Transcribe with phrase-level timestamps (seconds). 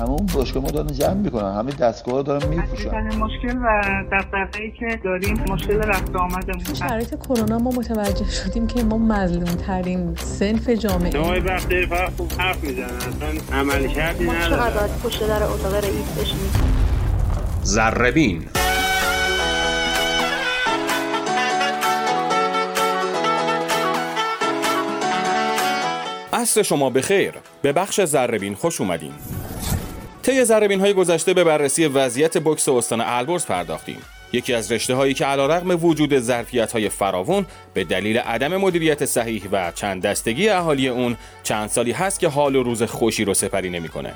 [0.00, 2.90] همون باشگاه ما دارن جمع می‌کنن همه دستگاه دارن میفروشن.
[3.00, 8.98] مشکل و دغدغه‌ای که داریم مشکل رفت آمدمون شرایط کرونا ما متوجه شدیم که ما
[8.98, 11.16] مظلوم ترین سنف جامعه.
[11.16, 12.84] نوعی وقتی فقط خوب حرف می‌زنن.
[12.84, 14.70] اصلا عملی کردی ما ندارن.
[14.70, 16.34] چقدر پشت در اتاق رئیس
[17.62, 18.44] زربین.
[26.32, 27.32] عصر شما بخیر.
[27.62, 29.12] به بخش زربین خوش اومدین.
[30.30, 33.98] طی زربین های گذشته به بررسی وضعیت بکس استان البرز پرداختیم
[34.32, 39.42] یکی از رشته هایی که علیرغم وجود ظرفیت های فراوان به دلیل عدم مدیریت صحیح
[39.52, 43.70] و چند دستگی اهالی اون چند سالی هست که حال و روز خوشی رو سپری
[43.70, 44.14] نمی‌کنه.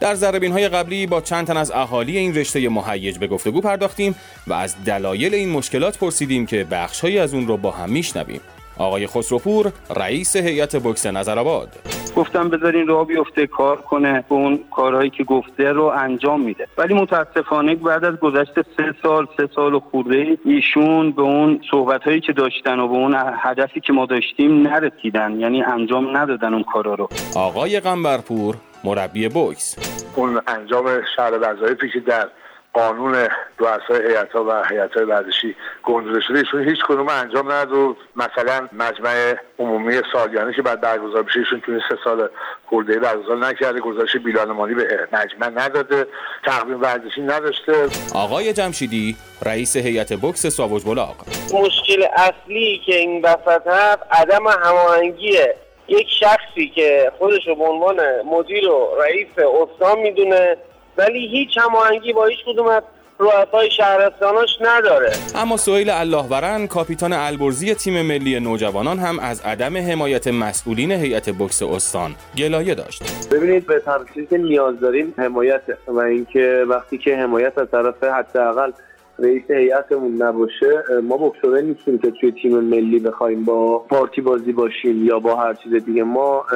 [0.00, 4.14] در زربین های قبلی با چند تن از اهالی این رشته مهیج به گفتگو پرداختیم
[4.46, 8.40] و از دلایل این مشکلات پرسیدیم که بخشهایی از اون رو با هم میشنویم.
[8.76, 15.10] آقای خسروپور رئیس هیئت بکس نظرآباد گفتم بذارین راه بیفته کار کنه به اون کارهایی
[15.10, 16.68] که گفته رو انجام میده.
[16.78, 22.02] ولی متاسفانه بعد از گذشت سه سال سه سال و خورده ایشون به اون صحبت
[22.02, 25.40] هایی که داشتن و به اون هدفی که ما داشتیم نرسیدن.
[25.40, 27.08] یعنی انجام ندادن اون کارا رو.
[27.36, 29.76] آقای قنبرپور مربی بوکس.
[30.16, 32.28] اون انجام شهر وظایفی که در
[32.72, 33.14] قانون
[33.58, 37.72] رؤسای هیئت و هیئت ورزشی گنجوده شده ایشون هیچ کدوم انجام نداد.
[37.72, 42.28] و مثلا مجمع عمومی سالیانه که بعد برگزار بشه ایشون تو سه سال
[42.66, 43.80] خورده برگزار نکرده.
[43.80, 46.06] گزارش بیلان به مجمع نداده.
[46.46, 47.88] تقویم ورزشی نداشته.
[48.14, 51.14] آقای جمشیدی رئیس هیئت بکس ساوج بلاغ.
[51.54, 55.54] مشکل اصلی که این وسط هست عدم هماهنگیه
[55.88, 60.56] یک شخصی که خودش رو به عنوان مدیر و رئیس استان می‌دونه
[60.96, 62.82] ولی هیچ هماهنگی با هیچ کدوم از
[63.18, 65.12] رؤسای شهرستاناش نداره.
[65.34, 71.62] اما سهیل اللهورن کاپیتان البرزی تیم ملی نوجوانان هم از عدم حمایت مسئولین هیئت بکس
[71.62, 73.02] استان گلایه داشت.
[73.32, 78.72] ببینید به تنظیمی که نیاز داریم حمایت و اینکه وقتی که حمایت از طرف حداقل
[79.18, 85.06] رئیس هیئتمون نباشه ما بکسوره نیستیم که توی تیم ملی بخوایم با پارتی بازی باشیم
[85.06, 86.02] یا با هر چیز دیگه.
[86.02, 86.46] ما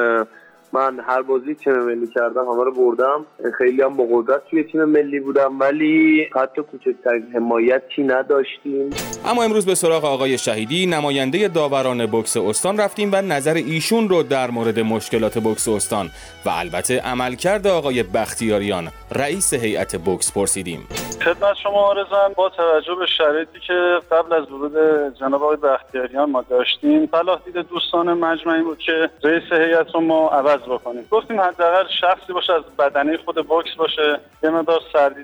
[0.73, 3.25] من هر بازی تیم ملی کردم همه رو بردم.
[3.57, 8.89] خیلی هم قدرت توی تیم ملی بودم ولی حتی کوچکترین حمایتی نداشتیم.
[9.25, 14.23] اما امروز به سراغ آقای شهیدی نماینده داوران بکس استان رفتیم و نظر ایشون رو
[14.23, 16.09] در مورد مشکلات بکس استان
[16.45, 20.87] و البته عملکرد آقای بختیاریان رئیس هیئت بکس پرسیدیم.
[21.21, 24.73] خدمت شما آرزم با توجه به شرایطی که قبل از ورود
[25.19, 30.29] جناب آقای بختیاریان ما داشتیم صلاح دید دوستان مجمعی بود که رئیس هیئت رو ما
[30.29, 31.07] عوض بکنیم.
[31.11, 34.19] گفتیم حداقل شخصی باشه از بدنه خود بکس باشه.
[34.43, 35.23] یه مقدار سردی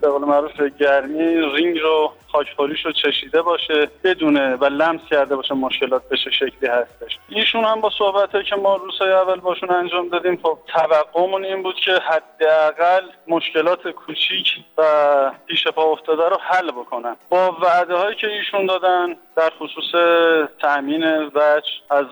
[0.00, 5.54] به قول معروف گرمی رینگ رو خاکخوریش رو چشیده باشه بدونه و لمس کرده باشه
[5.54, 7.18] مشکلات بشه شکلی هستش.
[7.28, 11.74] ایشون هم با صحبت که ما روزهای اول باشون انجام دادیم خب توقعمون این بود
[11.74, 14.46] که حداقل مشکلات کوچیک
[14.78, 14.82] و
[15.46, 17.16] پیش پا افتاده رو حل بکنن.
[17.28, 19.94] با وعده هایی که ایشون دادن در خصوص
[20.58, 21.04] تامین
[21.34, 22.06] وجه از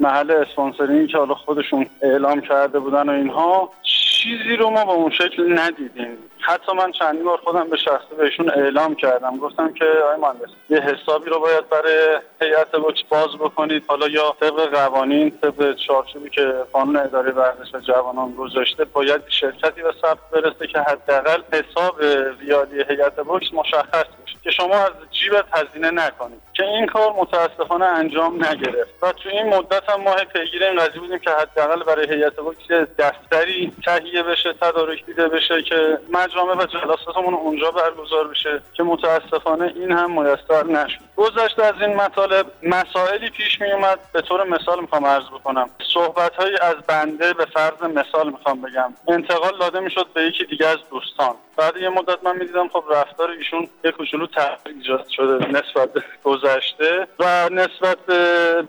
[0.00, 5.10] محل sponsoring که حالا خودشون اعلام کرده بودن و اینها چیزی رو ما به اون
[5.10, 6.18] شکل ندیدیم.
[6.40, 9.36] حتی من چندین بار خودم به شخصه بهشون اعلام کردم.
[9.36, 13.84] گفتم که آقای مهندس یه حسابی رو باید برای هیئت بوکس باز بکنید.
[13.88, 19.92] حالا یا طبق قوانین طبق چارچوبی که قانون اداره ورزش جوانان گذاشته باید شرکتی به
[20.02, 22.00] ثبت برسه که حداقل حساب
[22.40, 24.06] ریالی هیئت بوکس مشخص
[24.42, 26.40] که شما از جیبت هزینه نکنید.
[26.54, 29.02] که این کار متاسفانه انجام نگرفت.
[29.02, 32.70] و تو این مدت هم ماه پیگیر این قضیه بودیم که حداقل برای هیئت بوکس
[32.98, 39.72] دفتری تهیه بشه تدارک دیده بشه که مجامع و جلساتمون اونجا برگزار بشه که متاسفانه
[39.76, 40.98] این هم میسر نشد.
[41.16, 43.98] گذشته از این مطالب مسائلی پیش می اومد.
[44.12, 45.70] به طور مثال می‌خوام عرض بکنم.
[45.94, 48.94] صحبت های از بنده به فرض مثال می‌خوام بگم.
[49.08, 51.34] انتقال داده می‌شد به یکی دیگه از دوستان.
[51.58, 55.90] بعد یه مدت من می‌دیدم خب رفتار ایشون یه کوچولو تغییر ایجاد شده نسبت
[56.24, 58.06] گذشته و نسبت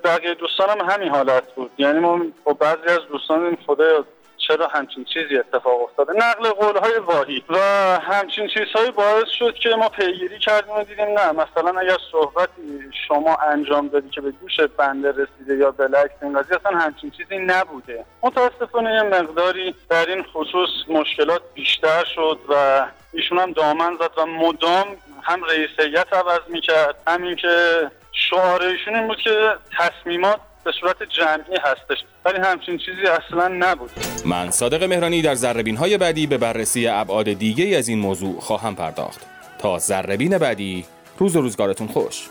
[0.04, 1.72] بقیه دوستانم همین حالت بود.
[1.78, 4.06] یعنی ما با بعضی از دوستان خدا
[4.50, 7.44] چرا همچین چیزی اتفاق افتاده؟ نقل قولهای واهی.
[7.50, 7.58] و
[8.00, 13.36] همچین چیزهایی باعث شد که ما پیگیری کردیم و دیدیم نه مثلا اگر صحبتی شما
[13.36, 18.06] انجام دادی که به گوش بنده رسیده یا بلکس این قضیه اصلا همچین چیزی نبوده.
[18.24, 24.26] متاسفانه یه مقداری در این خصوص مشکلات بیشتر شد و ایشون هم دامن زد و
[24.26, 24.88] مدام
[25.24, 26.96] هم رئیس هیئت عوض می‌کرد.
[27.08, 27.48] همین که
[28.12, 31.98] شعارشون این بود که تصمیمات به صورت جمعی هستش.
[32.26, 33.92] ولی همچین چیزی اصلا نبود.
[34.26, 38.76] من صادق مهرانی در زربین های بعدی به بررسی ابعاد دیگه از این موضوع خواهم
[38.76, 39.26] پرداخت.
[39.60, 40.86] تا زربین بعدی
[41.18, 42.30] روز و روزگارتون خوش.